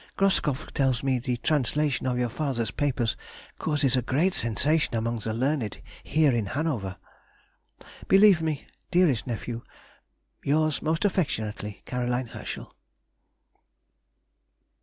Groskopf 0.17 0.71
tells 0.73 1.03
me 1.03 1.19
the 1.19 1.37
translation 1.37 2.07
of 2.07 2.17
your 2.17 2.25
father's 2.27 2.71
papers 2.71 3.15
causes 3.59 3.95
a 3.95 4.01
great 4.01 4.33
sensation 4.33 4.95
among 4.95 5.19
the 5.19 5.31
learned 5.31 5.79
here 6.03 6.31
in 6.31 6.47
Hanover. 6.47 6.97
Believe 8.07 8.41
me, 8.41 8.65
dearest 8.89 9.27
nephew, 9.27 9.61
Yours, 10.43 10.81
most 10.81 11.05
affectionately, 11.05 11.83
C. 11.87 11.95
HERSCHEL. 11.95 12.73